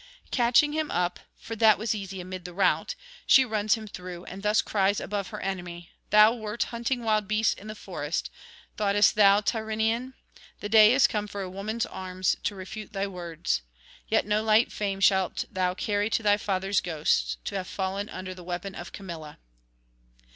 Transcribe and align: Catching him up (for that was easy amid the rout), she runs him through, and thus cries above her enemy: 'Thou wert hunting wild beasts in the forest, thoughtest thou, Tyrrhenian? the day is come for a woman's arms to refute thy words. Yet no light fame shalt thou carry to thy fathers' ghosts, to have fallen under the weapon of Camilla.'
Catching 0.31 0.73
him 0.73 0.89
up 0.89 1.19
(for 1.37 1.55
that 1.55 1.77
was 1.77 1.93
easy 1.93 2.19
amid 2.19 2.43
the 2.43 2.55
rout), 2.55 2.95
she 3.27 3.45
runs 3.45 3.75
him 3.75 3.85
through, 3.85 4.23
and 4.25 4.41
thus 4.41 4.59
cries 4.63 4.99
above 4.99 5.27
her 5.27 5.39
enemy: 5.41 5.91
'Thou 6.09 6.33
wert 6.33 6.63
hunting 6.63 7.03
wild 7.03 7.27
beasts 7.27 7.53
in 7.53 7.67
the 7.67 7.75
forest, 7.75 8.31
thoughtest 8.77 9.13
thou, 9.13 9.41
Tyrrhenian? 9.41 10.15
the 10.59 10.69
day 10.69 10.91
is 10.91 11.05
come 11.05 11.27
for 11.27 11.43
a 11.43 11.49
woman's 11.51 11.85
arms 11.85 12.35
to 12.41 12.55
refute 12.55 12.93
thy 12.93 13.05
words. 13.05 13.61
Yet 14.07 14.25
no 14.25 14.41
light 14.41 14.71
fame 14.71 15.01
shalt 15.01 15.45
thou 15.51 15.75
carry 15.75 16.09
to 16.09 16.23
thy 16.23 16.37
fathers' 16.37 16.81
ghosts, 16.81 17.37
to 17.43 17.53
have 17.55 17.67
fallen 17.67 18.09
under 18.09 18.33
the 18.33 18.43
weapon 18.43 18.73
of 18.73 18.91
Camilla.' 18.91 19.37